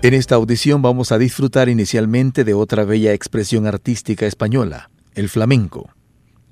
En 0.00 0.14
esta 0.14 0.36
audición 0.36 0.80
vamos 0.80 1.10
a 1.10 1.18
disfrutar 1.18 1.68
inicialmente 1.68 2.44
de 2.44 2.54
otra 2.54 2.84
bella 2.84 3.12
expresión 3.12 3.66
artística 3.66 4.26
española, 4.26 4.90
el 5.16 5.28
flamenco. 5.28 5.90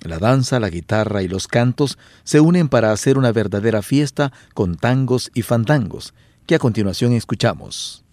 La 0.00 0.18
danza, 0.18 0.58
la 0.58 0.68
guitarra 0.68 1.22
y 1.22 1.28
los 1.28 1.46
cantos 1.46 1.96
se 2.24 2.40
unen 2.40 2.68
para 2.68 2.90
hacer 2.90 3.16
una 3.16 3.30
verdadera 3.30 3.82
fiesta 3.82 4.32
con 4.52 4.76
tangos 4.76 5.30
y 5.32 5.42
fandangos, 5.42 6.12
que 6.46 6.56
a 6.56 6.58
continuación 6.58 7.12
escuchamos. 7.12 8.05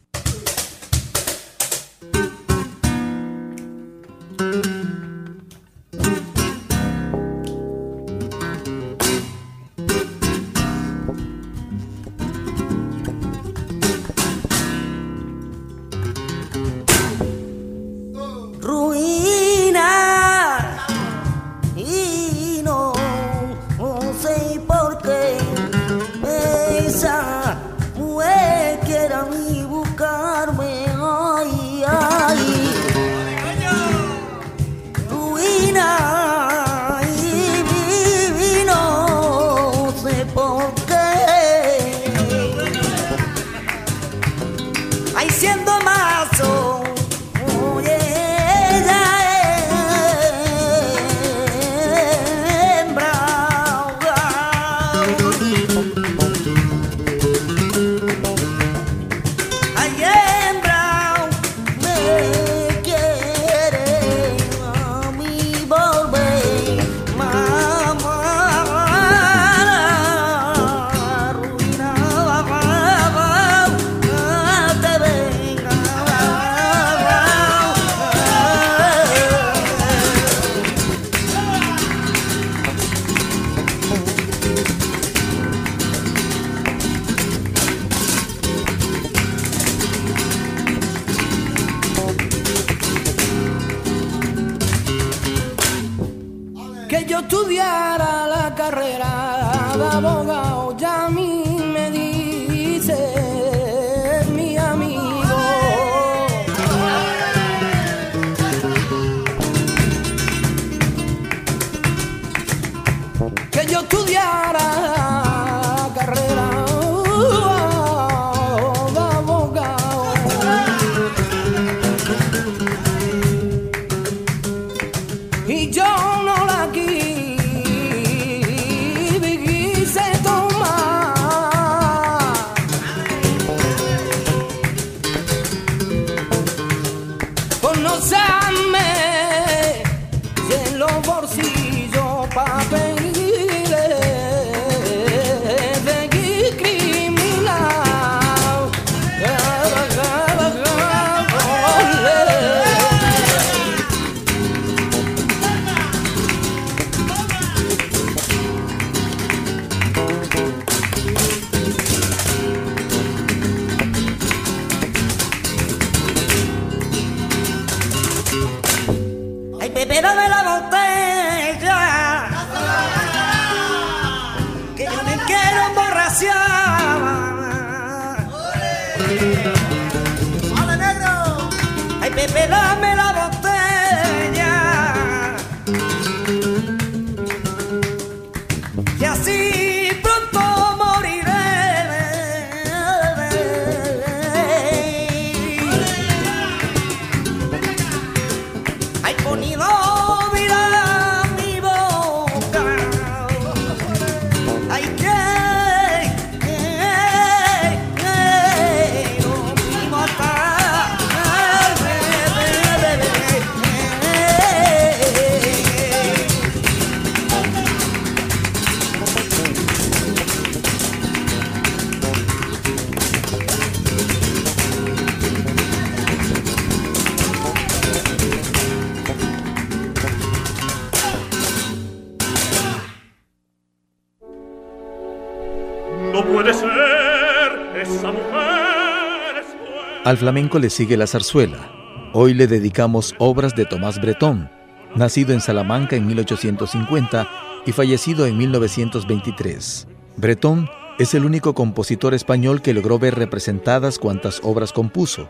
Al 240.13 240.19
flamenco 240.19 240.59
le 240.59 240.69
sigue 240.69 240.95
la 240.95 241.07
zarzuela. 241.07 241.71
Hoy 242.13 242.35
le 242.35 242.45
dedicamos 242.45 243.15
obras 243.17 243.55
de 243.55 243.65
Tomás 243.65 243.99
Bretón, 243.99 244.47
nacido 244.95 245.33
en 245.33 245.41
Salamanca 245.41 245.95
en 245.95 246.05
1850 246.05 247.27
y 247.65 247.71
fallecido 247.71 248.27
en 248.27 248.37
1923. 248.37 249.87
Bretón 250.17 250.69
es 250.99 251.15
el 251.15 251.25
único 251.25 251.55
compositor 251.55 252.13
español 252.13 252.61
que 252.61 252.75
logró 252.75 252.99
ver 252.99 253.15
representadas 253.15 253.97
cuantas 253.97 254.39
obras 254.43 254.71
compuso. 254.71 255.29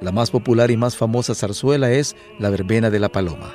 La 0.00 0.10
más 0.10 0.32
popular 0.32 0.72
y 0.72 0.76
más 0.76 0.96
famosa 0.96 1.36
zarzuela 1.36 1.92
es 1.92 2.16
La 2.40 2.50
Verbena 2.50 2.90
de 2.90 2.98
la 2.98 3.10
Paloma, 3.10 3.54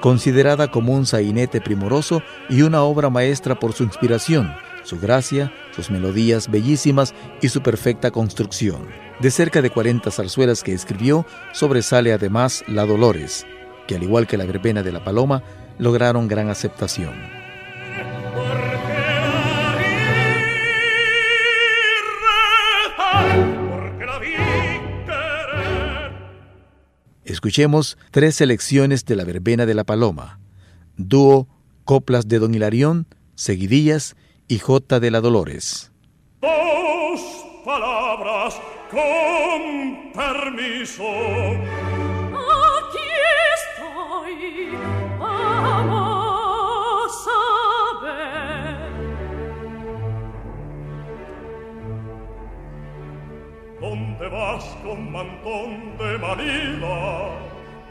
considerada 0.00 0.72
como 0.72 0.92
un 0.92 1.06
sainete 1.06 1.60
primoroso 1.60 2.20
y 2.50 2.62
una 2.62 2.82
obra 2.82 3.10
maestra 3.10 3.60
por 3.60 3.74
su 3.74 3.84
inspiración, 3.84 4.52
su 4.82 4.98
gracia, 4.98 5.52
sus 5.70 5.88
melodías 5.88 6.50
bellísimas 6.50 7.14
y 7.40 7.48
su 7.48 7.62
perfecta 7.62 8.10
construcción. 8.10 9.03
De 9.20 9.30
cerca 9.30 9.62
de 9.62 9.70
40 9.70 10.10
zarzuelas 10.10 10.62
que 10.62 10.72
escribió, 10.72 11.24
sobresale 11.52 12.12
además 12.12 12.64
La 12.66 12.84
Dolores, 12.84 13.46
que 13.86 13.94
al 13.94 14.02
igual 14.02 14.26
que 14.26 14.36
La 14.36 14.44
Verbena 14.44 14.82
de 14.82 14.92
la 14.92 15.04
Paloma, 15.04 15.42
lograron 15.78 16.28
gran 16.28 16.50
aceptación. 16.50 17.14
Escuchemos 27.24 27.98
tres 28.10 28.36
selecciones 28.36 29.04
de 29.06 29.16
la 29.16 29.24
verbena 29.24 29.66
de 29.66 29.74
la 29.74 29.84
paloma, 29.84 30.40
dúo 30.96 31.48
Coplas 31.84 32.28
de 32.28 32.38
Don 32.38 32.54
Hilarión, 32.54 33.06
Seguidillas 33.34 34.14
y 34.46 34.58
J 34.58 35.00
de 35.00 35.10
la 35.10 35.20
Dolores. 35.20 35.90
Dos 36.40 37.20
palabras 37.64 38.54
con 38.94 40.12
permiso. 40.12 41.04
Aquí 42.78 43.10
estoy, 43.56 44.78
vamos 45.18 46.48
a 47.28 47.42
ver. 48.04 48.94
¿Dónde 53.80 54.26
vas 54.28 54.64
con 54.84 54.98
mantón 55.10 55.70
de 55.98 56.10
Manila? 56.18 56.96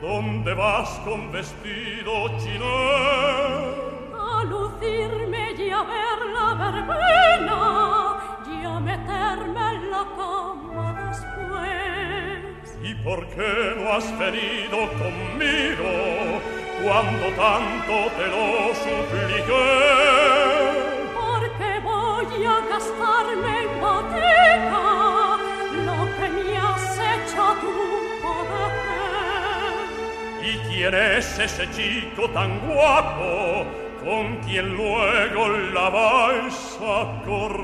¿Dónde 0.02 0.54
vas 0.54 0.90
con 1.06 1.32
vestido 1.32 2.14
chino? 2.40 2.74
A 4.18 4.44
lucirme 4.46 5.52
y 5.58 5.70
a 5.70 5.84
ver 5.84 6.20
la 6.34 6.48
verbena 6.64 7.60
y 8.48 8.66
a 8.66 8.80
meterme 8.80 9.64
en 9.76 9.92
la 9.92 10.04
cama 10.18 10.73
después. 11.14 12.78
¿Y 12.84 12.96
por 12.96 13.26
qué 13.28 13.76
no 13.78 13.94
has 13.94 14.08
venido 14.18 14.78
conmigo 15.02 15.92
cuando 16.84 17.26
tanto 17.46 17.94
te 18.18 18.26
lo 18.34 18.46
supliqué? 18.86 19.70
Porque 21.16 21.70
voy 21.84 22.46
a 22.46 22.58
gastarme 22.70 23.54
en 23.64 23.70
boteca 23.82 24.86
lo 25.88 25.98
que 26.18 26.28
me 26.30 26.58
has 26.58 27.00
hecho 27.12 27.44
tú 27.62 27.76
poder. 28.24 29.76
¿Y 30.44 30.52
quién 30.68 30.94
es 30.94 31.40
ese 31.40 31.66
chico 31.72 32.30
tan 32.32 32.52
guapo 32.68 33.66
con 34.04 34.38
quien 34.46 34.76
luego 34.76 35.48
la 35.74 35.90
vais 35.90 36.80
a 36.82 37.24
correr? 37.26 37.63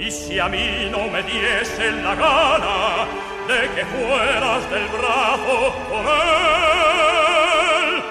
y 0.00 0.10
si 0.10 0.38
a 0.38 0.48
mí 0.48 0.88
no 0.90 1.08
me 1.08 1.22
diese 1.22 1.92
la 1.92 2.14
gana 2.14 3.06
de 3.46 3.68
que 3.74 3.84
fueras 3.84 4.70
del 4.70 4.88
brazo 4.88 5.74
con 5.90 6.06
él. 6.06 8.02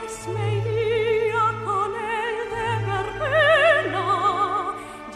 Pues 0.00 0.26
me 0.34 0.46
iría 0.56 1.44
con 1.64 1.90
él 1.94 2.36
de 2.56 2.68
verbena, 2.90 4.06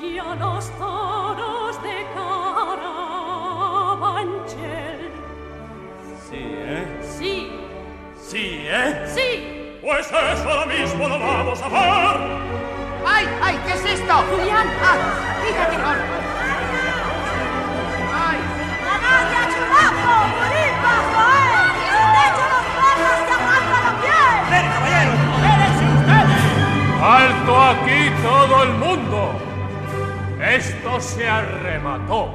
ya 0.00 0.29
los 0.37 0.65
toros 0.79 1.75
de 1.82 1.97
Carabanchel. 2.15 3.00
Sí, 6.29 6.43
¿eh? 6.44 6.85
Sí. 7.19 7.35
Sí, 8.17 8.44
¿eh? 8.69 8.91
Sí. 9.17 9.29
Pues 9.82 10.06
eso 10.06 10.49
ahora 10.49 10.67
mismo 10.67 11.09
lo 11.09 11.19
vamos 11.19 11.61
a 11.61 11.69
ver. 11.69 12.60
¡Ay, 13.12 13.29
ay! 13.43 13.61
¿Qué 13.67 13.73
es 13.75 13.85
esto? 13.85 14.15
Julián. 14.31 14.67
¡Ah! 14.83 14.97
¡Fíjate 15.43 15.77
con! 15.77 15.97
¡Ay! 18.27 18.39
¡Canalla, 18.87 19.43
chulapo! 19.53 20.12
¡Morir 20.39 20.73
bajo 20.85 21.21
él! 21.37 21.53
¡De 22.15 22.23
hecho 22.27 22.45
los 22.55 22.67
perros 22.79 23.21
te 23.27 23.33
aguantan 23.39 23.83
la 23.87 23.93
piel! 24.03 24.35
¡Ven, 24.51 24.67
caballero! 24.73 25.12
¡Espérense 25.37 25.85
ustedes! 25.99 26.43
¡Alto 27.03 27.53
aquí 27.73 28.01
todo 28.23 28.55
el 28.62 28.73
mundo! 28.75 29.21
Esto 30.41 31.01
se 31.01 31.29
arremató. 31.29 32.35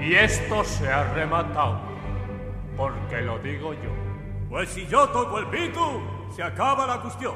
Y 0.00 0.14
esto 0.14 0.64
se 0.64 0.92
ha 0.92 1.04
rematado. 1.14 1.80
Porque 2.76 3.22
lo 3.22 3.38
digo 3.38 3.72
yo. 3.72 3.90
Pues 4.50 4.68
si 4.68 4.86
yo 4.86 5.08
toco 5.08 5.38
el 5.38 5.46
pito, 5.46 6.02
se 6.34 6.42
acaba 6.42 6.86
la 6.86 7.00
cuestión. 7.00 7.34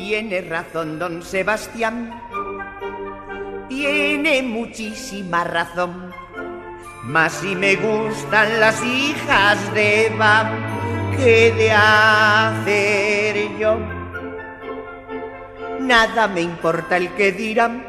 Tiene 0.00 0.42
razón, 0.42 0.96
don 1.00 1.24
Sebastián. 1.24 2.22
Tiene 3.68 4.42
muchísima 4.44 5.42
razón. 5.42 6.14
Mas 7.02 7.32
si 7.32 7.56
me 7.56 7.74
gustan 7.74 8.60
las 8.60 8.80
hijas 8.84 9.74
de 9.74 10.06
Eva, 10.06 10.50
¿qué 11.16 11.52
de 11.52 11.72
hacer 11.72 13.58
yo? 13.58 13.76
Nada 15.80 16.28
me 16.28 16.42
importa 16.42 16.96
el 16.96 17.08
que 17.14 17.32
dirán. 17.32 17.84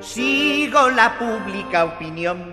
Sigo 0.00 0.90
la 0.90 1.16
pública 1.20 1.84
opinión. 1.84 2.52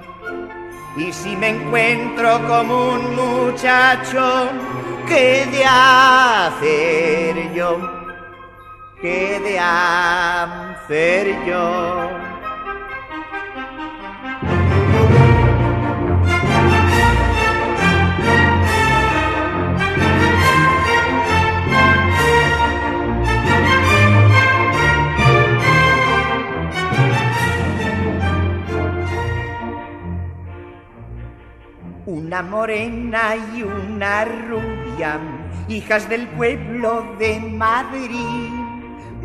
Y 0.95 1.11
si 1.11 1.35
me 1.35 1.49
encuentro 1.49 2.39
como 2.47 2.91
un 2.91 3.15
muchacho, 3.15 4.49
¿qué 5.07 5.47
de 5.51 5.65
hacer 5.65 7.51
yo? 7.55 7.94
¿Qué 9.05 9.39
de 9.39 9.59
hacer 9.59 11.27
yo? 11.45 12.09
Una 32.07 32.41
morena 32.41 33.35
y 33.53 33.61
una 33.61 34.25
rubia, 34.25 35.19
hijas 35.67 36.09
del 36.09 36.27
pueblo 36.29 37.05
de 37.19 37.39
Madrid, 37.39 38.64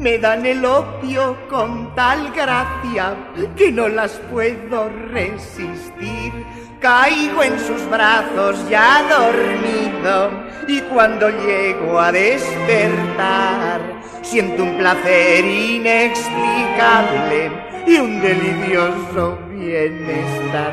me 0.01 0.19
dan 0.19 0.45
el 0.47 0.65
opio 0.65 1.37
con 1.49 1.95
tal 1.95 2.33
gracia 2.33 3.15
que 3.55 3.71
no 3.71 3.87
las 3.89 4.13
puedo 4.31 4.89
resistir. 4.89 6.33
Caigo 6.81 7.43
en 7.43 7.61
sus 7.61 7.85
brazos 7.91 8.67
ya 8.71 9.05
dormido 9.11 10.31
y 10.67 10.81
cuando 10.83 11.29
llego 11.29 12.01
a 12.01 12.11
despertar 12.11 13.83
siento 14.23 14.63
un 14.63 14.79
placer 14.79 15.45
inexplicable 15.45 17.53
y 17.87 17.99
un 17.99 18.23
delicioso 18.23 19.39
bienestar. 19.51 20.73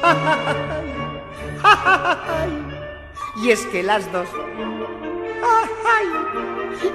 y 3.42 3.50
es 3.50 3.66
que 3.66 3.82
las 3.82 4.10
dos. 4.10 4.30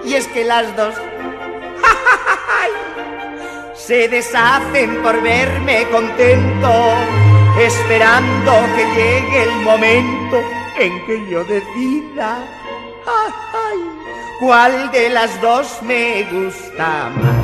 Y 0.06 0.16
es 0.16 0.28
que 0.28 0.44
las 0.44 0.76
dos. 0.76 0.96
se 3.76 4.08
deshacen 4.08 5.02
por 5.02 5.22
verme 5.22 5.88
contento, 5.90 6.94
esperando 7.60 8.52
que 8.76 8.86
llegue 8.96 9.44
el 9.44 9.56
momento 9.62 10.42
en 10.78 11.06
que 11.06 11.30
yo 11.30 11.44
decida. 11.44 12.38
¿Cuál 14.40 14.92
de 14.92 15.10
las 15.10 15.42
dos 15.42 15.82
me 15.84 16.24
gusta 16.32 17.12
más? 17.16 17.43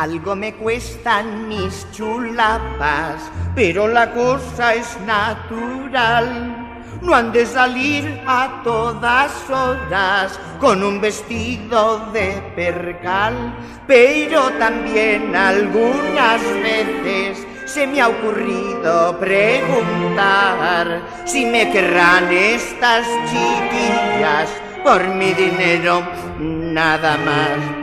Algo 0.00 0.34
me 0.34 0.54
cuestan 0.54 1.46
mis 1.46 1.86
chulapas, 1.92 3.20
pero 3.54 3.86
la 3.86 4.10
cosa 4.14 4.72
es 4.72 4.98
natural. 5.00 6.80
No 7.02 7.14
han 7.14 7.30
de 7.32 7.44
salir 7.44 8.22
a 8.26 8.62
todas 8.64 9.30
horas 9.50 10.40
con 10.58 10.82
un 10.82 11.02
vestido 11.02 12.10
de 12.14 12.32
percal, 12.56 13.54
pero 13.86 14.48
también 14.52 15.36
algunas 15.36 16.40
veces 16.62 17.46
se 17.66 17.86
me 17.86 18.00
ha 18.00 18.08
ocurrido 18.08 19.18
preguntar 19.18 21.02
si 21.26 21.44
me 21.44 21.70
querrán 21.70 22.32
estas 22.32 23.06
chiquillas 23.26 24.48
por 24.82 25.06
mi 25.08 25.34
dinero 25.34 26.02
nada 26.38 27.18
más. 27.18 27.80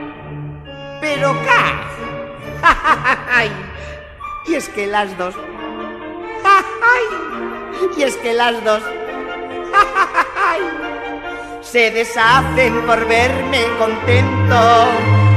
Pero 1.00 1.32
¡ay! 3.32 3.52
Y 4.46 4.56
es 4.56 4.70
que 4.70 4.88
las 4.88 5.18
dos. 5.18 5.36
¡ay! 6.44 7.06
Y 7.98 8.04
es 8.04 8.16
que 8.18 8.34
las 8.34 8.64
dos. 8.64 8.82
Se 11.62 11.92
deshacen 11.92 12.82
por 12.86 13.06
verme 13.08 13.66
contento, 13.78 14.88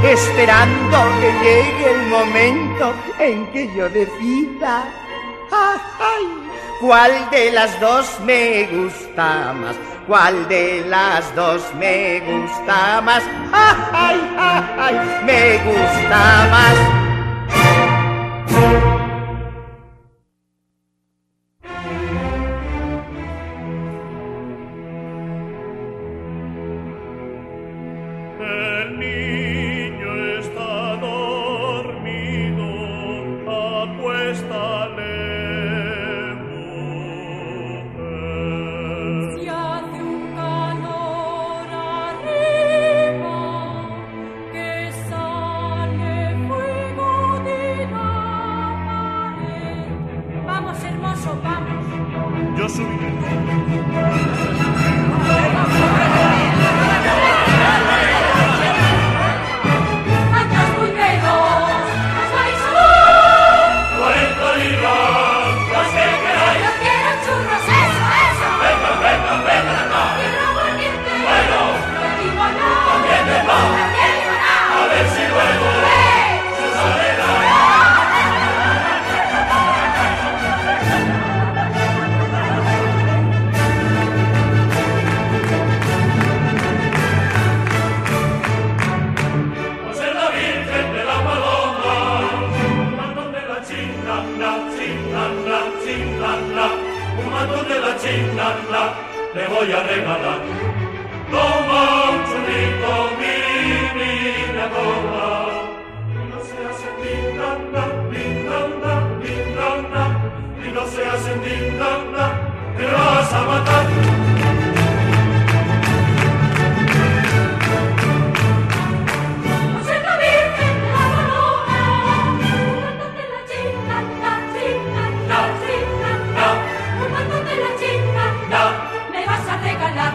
esperando 0.03 0.97
que 1.19 1.31
llegue 1.43 1.91
el 1.91 2.07
momento 2.07 2.93
en 3.19 3.51
que 3.51 3.73
yo 3.75 3.89
decida. 3.89 4.85
¡ay! 5.51 6.41
¿Cuál 6.79 7.29
de 7.29 7.51
las 7.51 7.79
dos 7.79 8.19
me 8.25 8.67
gusta 8.67 9.53
más? 9.53 9.75
¿Cuál 10.07 10.47
de 10.47 10.83
las 10.87 11.35
dos 11.35 11.61
me 11.75 12.21
gusta 12.21 13.01
más? 13.01 13.23
¡Ay, 13.51 14.19
ay, 14.37 14.65
ay! 14.79 14.95
Me 15.23 15.57
gusta 15.59 16.47
más. 16.49 17.00
Thank 18.61 18.85
you. 18.85 18.90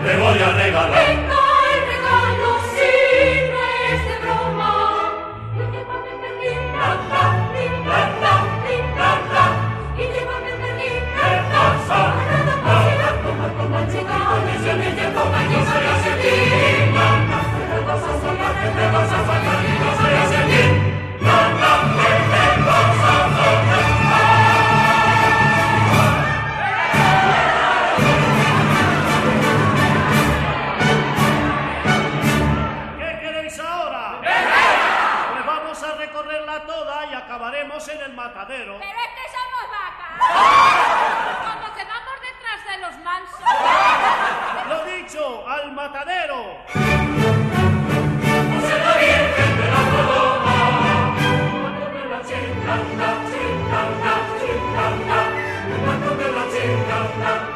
Me 0.07 0.17
voy 0.17 0.39
a 0.39 0.53
regalar. 0.53 0.91
Venga 0.91 1.43
el 1.73 1.81
regalo, 1.91 2.51
si 2.75 2.91
no 3.51 3.61
es 3.87 4.01
de 4.07 4.17
broma. 4.23 4.73
Y 5.55 5.65
te 5.73 5.81
va 5.85 5.95
a 5.95 6.03
linda, 7.55 7.99
linda. 8.67 9.45
Y 9.97 10.05
te 10.07 10.21
va 10.25 10.35
a 10.37 10.41
perder 10.45 10.75
linda, 10.81 11.23
hermosa. 11.35 12.01
Arrada, 12.71 13.11
toma, 13.23 13.81
chica. 13.91 14.17
Yo 15.51 15.61
soy 15.71 15.87
así. 15.93 16.13
Te 16.23 16.33
vas 17.87 18.03
a 18.03 18.15
te 18.77 18.85
vas 18.93 19.13
a 19.13 19.25
soy. 19.27 19.67
en 37.89 38.01
el 38.03 38.13
matadero. 38.15 38.79
Pero 38.79 38.99
es 38.99 39.11
que 39.15 39.27
somos 39.31 39.71
vacas. 39.71 40.19
Cuando 41.45 41.75
quedamos 41.75 42.21
detrás 42.21 42.65
de 42.67 42.79
los 42.79 42.99
mansos. 43.05 43.41
Lo 44.69 44.85
dicho, 44.85 45.49
al 45.49 45.73
matadero. 45.73 46.59
Se 48.67 48.79
la 48.79 48.97
la. 57.19 57.56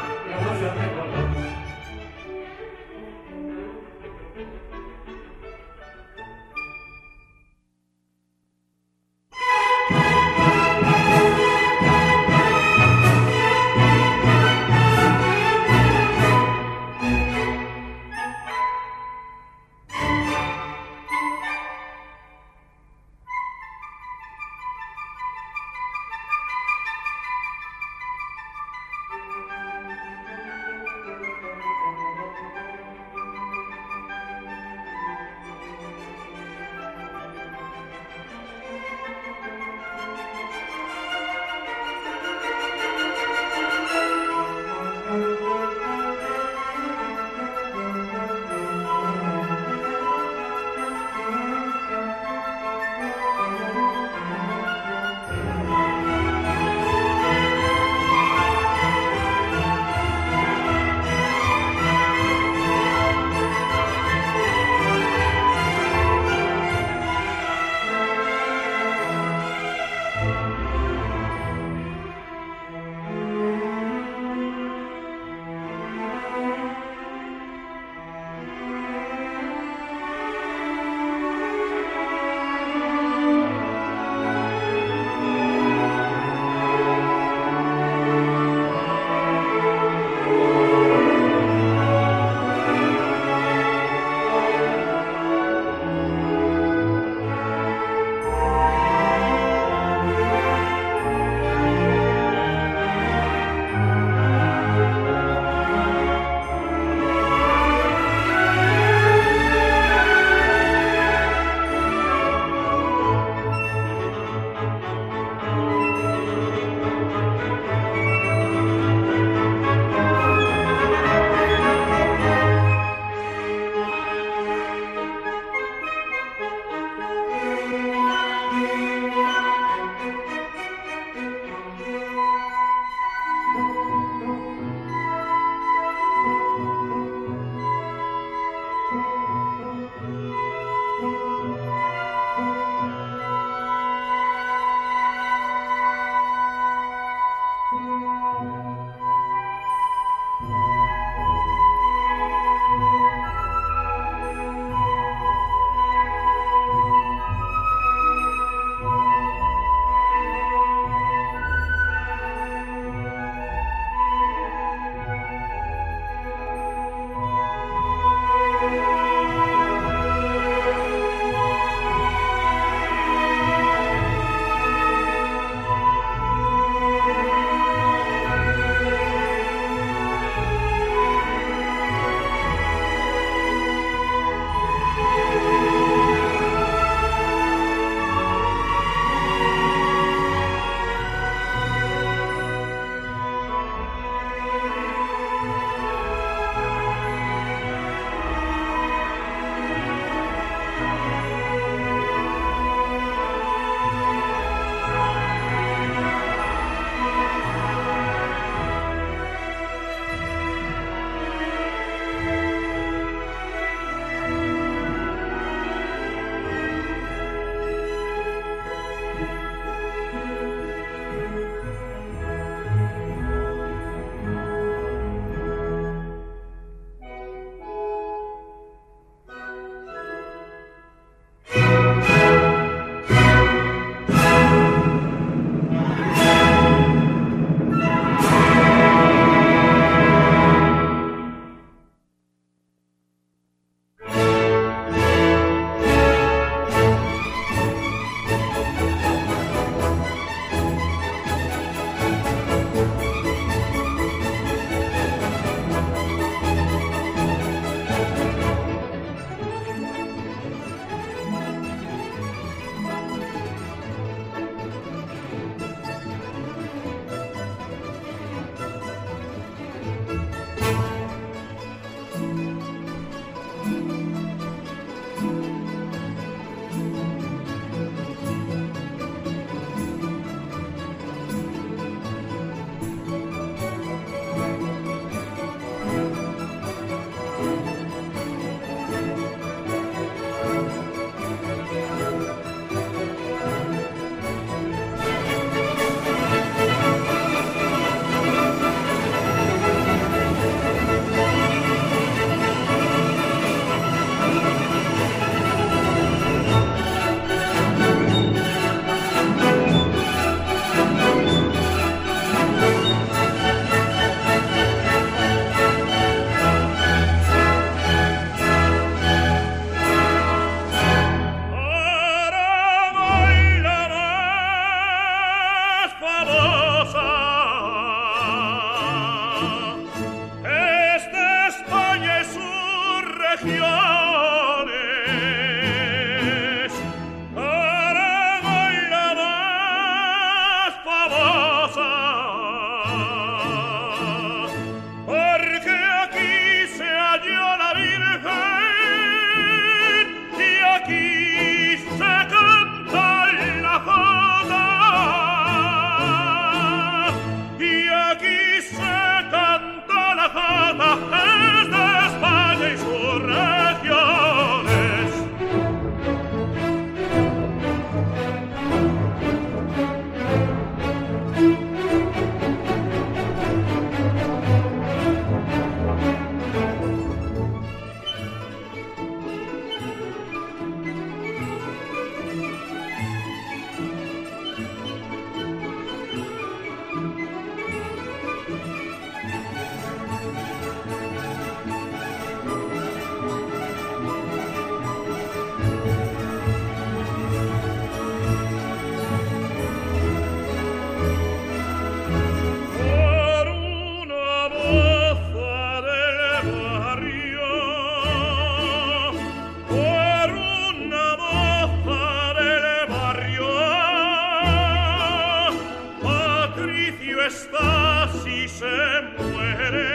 tempestad 417.21 418.09
si 418.23 418.47
se 418.47 419.01
muere. 419.17 419.89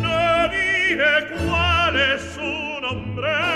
Nadie 0.00 0.96
cuál 1.46 1.96
su 2.20 2.80
nombre. 2.80 3.49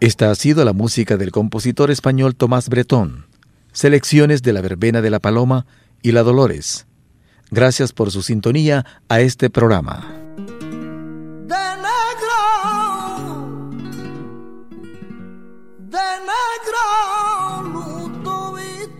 Esta 0.00 0.30
ha 0.30 0.34
sido 0.36 0.64
la 0.64 0.72
música 0.72 1.16
del 1.16 1.32
compositor 1.32 1.90
español 1.90 2.36
Tomás 2.36 2.68
Bretón, 2.68 3.26
selecciones 3.72 4.42
de 4.42 4.52
la 4.52 4.60
Verbena 4.60 5.02
de 5.02 5.10
la 5.10 5.18
Paloma 5.18 5.66
y 6.02 6.12
la 6.12 6.22
Dolores. 6.22 6.86
Gracias 7.50 7.92
por 7.92 8.12
su 8.12 8.22
sintonía 8.22 8.86
a 9.08 9.20
este 9.20 9.50
programa. 9.50 10.14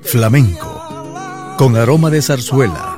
Flamenco, 0.03 1.55
con 1.59 1.77
aroma 1.77 2.11
de 2.11 2.23
zarzuela 2.23 2.98